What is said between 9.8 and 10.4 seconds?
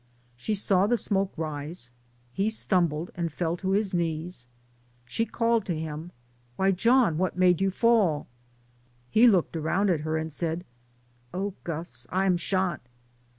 at her and